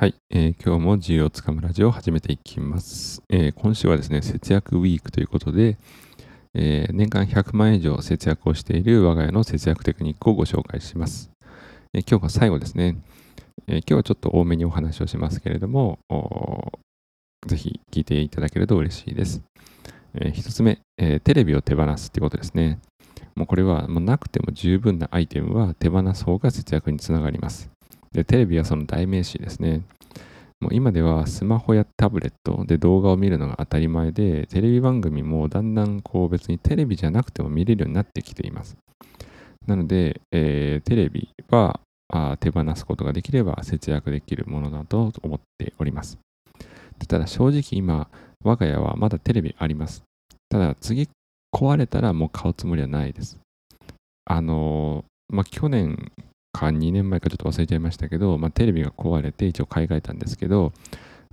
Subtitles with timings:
[0.00, 5.76] はい、えー、今日も自由をつかむラジオを始めていきます、えー、今週はですね、節約ウィークということで、
[6.54, 11.30] えー、年間100万円以上節約をしている我が家の節約テクニックをご紹介します。
[11.92, 12.96] え今日が最後ですね、
[13.66, 15.98] え今日はちょっと多めにお話をしますけれども、
[17.46, 19.42] ぜひ聞いていただけると嬉しいです。
[20.14, 22.78] え1つ目、えテレビを手放すってことですね。
[23.34, 27.70] もうこれはもうなくても十分なアイテムは手放す方が節約につながります。
[28.12, 29.82] で、テレビはその代名詞ですね。
[30.60, 38.76] もう今ではスマホやタブレットで動画を見るのが当たり前で、テレビ番組もだんだんこう別にテレビじゃなくても見れるようになってきています。
[39.66, 41.80] なので、えー、テレビは
[42.12, 46.18] あ手放すことができれば節約できるものだと思っております。
[47.08, 48.08] ただ正直今、
[48.44, 50.02] 我が家はまだテレビあります。
[50.50, 51.08] ただ次
[51.54, 53.38] 壊れたらもう買うつもりはないです。
[54.26, 56.12] あのー、まあ、去年
[56.52, 60.72] か2年前かちょっと忘れちゃいましたけど、まあ、テレビが壊れて一応買い替えたんですけど、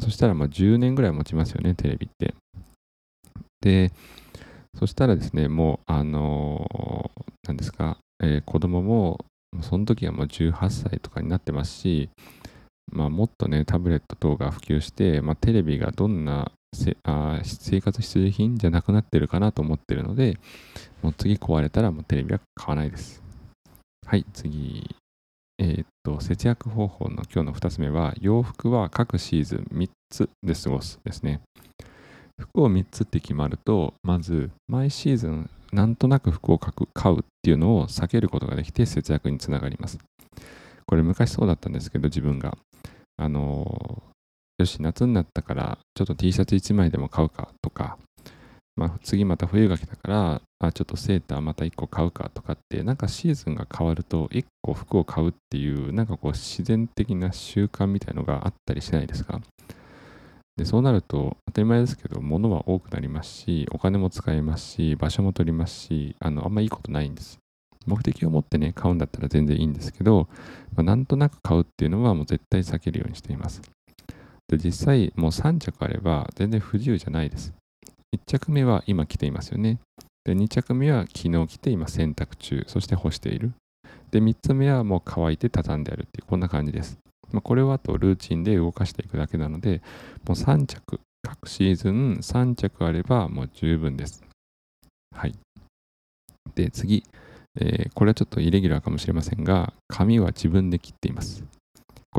[0.00, 2.34] そしたらまあ10年ぐらい持ちますよね、テレビって。
[3.60, 3.92] で、
[4.78, 9.24] そしたらですね、もう、あのー、何ですか、えー、子供も、
[9.62, 12.10] その時はもう18歳とかになってますし、
[12.92, 16.94] まあ、もっとね、タブレット等が普及して、まあ、テレビがどんな生
[17.80, 20.38] 活必需品じゃなくなってるかなと思ってるので、
[21.02, 23.22] もう次壊れたらもうテレビは買わないです。
[24.06, 24.96] はい、次。
[25.58, 31.40] えー、と、節約方法の今日の2つ目は、洋服は各シーズン3つで過ごすですね。
[32.40, 39.98] 服を3つって決まると、まず、毎シーズンなんとなく服を買うっていうのを避けることができて節約につながります。
[40.86, 42.56] これ昔そうだったんですけど、自分が。
[43.16, 44.02] あの、
[44.58, 47.98] よし、夏になったからちょっと T シャツ1枚でも買うかとか、
[48.78, 59.40] まあ、次また冬が来たから、あ、ちょっとセーターまた1個買うかとかって、なんかシーズンが変わると1個服を買うっていう、なんかこう自然的な習慣みたいのがあったりしないですか？
[60.56, 67.38] で、そうなると当たり前ですけど、物は多くなりますし、お金も使えますし、場所も取りますし、あの、あんまいいことないんです。
[67.86, 70.28] 目的を持ってね、買うんだったら全然いいんですけど、
[70.74, 73.60] まあ、なんとなく買うっていうのはもう絶対避けるようにしています。
[74.48, 77.52] で、実際もう3着あれば全然不自由じゃないです。
[78.14, 79.78] 1着目は今着ていますよね。
[80.24, 83.52] で、2着目は昨日着て今洗濯中、そして干している。
[84.10, 86.98] で、3つ目はもう乾いて畳んであるっていう、こんな感じです。
[87.32, 89.82] まあ、これはあとルーチンで動かしていくだけなので、
[90.26, 94.22] もう3着、各シーズン3着あればもう十分です。
[95.14, 95.34] はい。
[96.54, 97.04] で、次、
[97.60, 101.44] えー、これはちょっとイレギュラーかもしれませんが、髪は自分で切っています。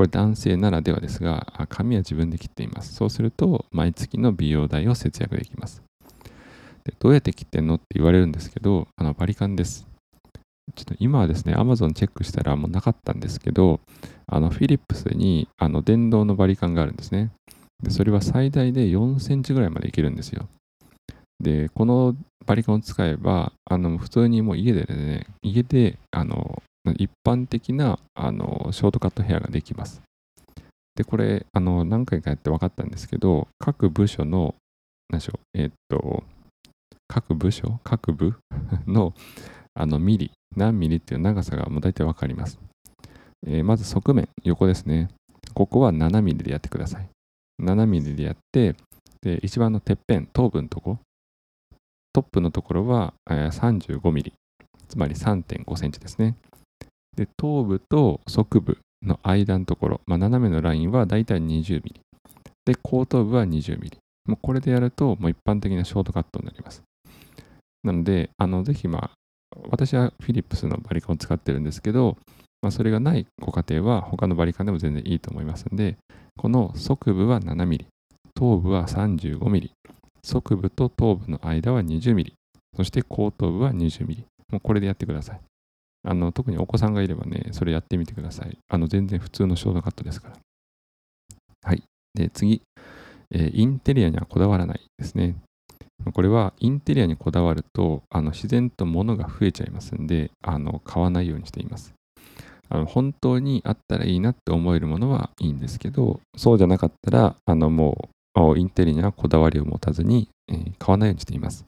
[0.00, 2.94] これ男性ならではですが、髪は自分で切っています。
[2.94, 5.82] そうすると、毎月の美容代を節約できます。
[6.84, 9.86] でどうやって切ってんのって言われるんですけど、あのバリカンです。
[10.74, 13.80] ちょっと今はですね、Amazon チェックしたらもうなかったんですけど、
[14.26, 17.28] あのフィリップスにあの電動のバリカンがあるんですね。
[17.82, 20.48] でそれは最大で4センチぐらいまでいけるんですよ。
[21.40, 26.62] で、このバリカンを使えば、あの普通にもう家でね、家であの
[26.96, 30.02] 一般的なあのショートカットヘアができます。
[30.96, 34.54] で、これ、あの何回かやって分かったんですけど、各部署の、
[35.08, 36.24] 何でしょう、えー、っと、
[37.08, 38.34] 各部署、各部
[38.86, 39.14] の
[39.74, 42.58] あのミリ、何ミリっていう長さがもう大体分かります。
[43.46, 45.08] えー、まず側面、横ですね。
[45.54, 47.08] ここは7ミリでやってください。
[47.62, 48.74] 7ミリでやって、
[49.22, 50.98] で、一番のてっぺん、頭部のとこ、
[52.12, 54.32] トップのところは、えー、35ミリ、
[54.88, 56.36] つまり3.5センチですね。
[57.20, 62.00] で、頭部と側部の間のところ、まあ、斜めのラインはだいたい20ミリ。
[62.64, 63.98] で、後頭部は20ミリ。
[64.24, 66.82] もうこれでやると、もう一般的なショートカットになります。
[67.84, 69.10] なので、あのぜひ、まあ、
[69.68, 72.16] 私はフィリップスのバリカンを使ってるんですけど、
[72.62, 75.98] まあ、それがないご家庭は他のバリカンでも全然いいと思いますので、
[76.38, 77.86] この側部は7ミリ、
[78.34, 79.72] 頭部は35ミリ、
[80.24, 82.32] 側部と頭部の間は20ミリ、
[82.74, 84.24] そして後頭部は20ミリ。
[84.50, 85.40] もうこれでやってください。
[86.02, 88.58] あの特にお子さんがいればね、それやってみてください。
[88.68, 90.36] あの全然普通のショートカットですから。
[91.62, 91.82] はい。
[92.14, 92.62] で、次、
[93.30, 95.36] えー、インテリアにはこだわらないですね。
[96.14, 101.92] これはインテリアにこだわるとあの自然と物が増えちゃいますんであの買わないようにしています
[102.68, 111.64] あの本当にあったらいいなって思えるものはいいんですけどそうじゃなかったらあのもうインテリアにはこだわりを持たずに、えー、買わないようにしています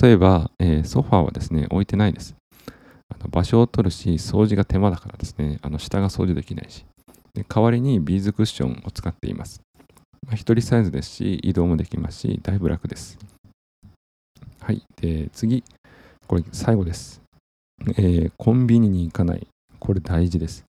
[0.00, 2.34] 例えば、えー、ソファーはですね、置いてないです。
[3.08, 6.84] あの場所を取るし、掃除が手間だからですね、あの下が掃除できないし。
[7.34, 9.60] で代わりにビーズクッションを使っています。
[10.26, 13.18] まあ、1人サイズですし、移動もできますし、だいぶ楽です。
[14.60, 14.82] はい。
[15.00, 15.62] で、次。
[16.26, 17.20] これ最後です。
[17.98, 19.46] えー、コンビニに行かない。
[19.78, 20.64] これ大事です。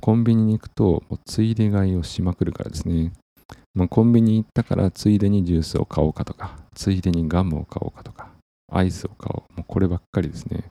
[0.00, 3.12] コンビニに行くと、もうついで買いをしまくるからですね。
[3.74, 8.27] もうコンビニ行ったからついでにジュースを買おうかとか、ついでにガムを買おうかとか、
[8.70, 9.56] アイスを買おう。
[9.56, 10.64] もうこればっかりですね。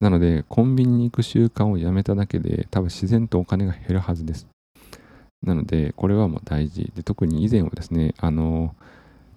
[0.00, 4.46] なので、コンビニに行く習慣をやめただけで、多分自然とお金が減るはずです。
[5.42, 6.92] なので、これはもう大事。
[6.94, 8.74] で、特に以前はですね、あの、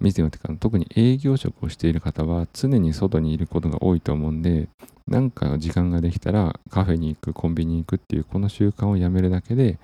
[0.01, 4.67] 以前はてか、特に営業職をしている方は常に外にいることが多いと思うんで、
[5.07, 9.79] なんか時間ができたらカフェに行く、コンビニに行くっていうこの習慣をやめるだけで、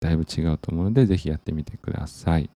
[0.00, 2.50] だいぶ違うと思うので、ぜひやってみてください。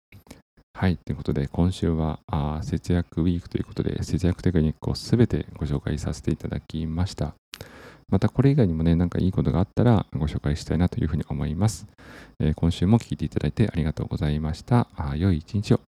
[0.74, 0.96] はい。
[0.96, 7.34] ということで、今週はあ節約ウィークということで、節約テクニックをすべてご紹介させていただきました。
[8.08, 11.86] またこれ以外にもね、なんかいいことがあったらご紹介したいなというふうに思います。
[12.40, 14.88] えー、今週も聞いていただいてありがとうございました。
[14.96, 15.91] あ良い一日を。